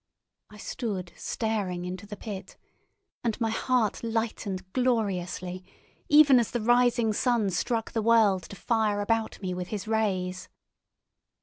[0.49, 2.57] I stood staring into the pit,
[3.23, 5.63] and my heart lightened gloriously,
[6.09, 10.49] even as the rising sun struck the world to fire about me with his rays.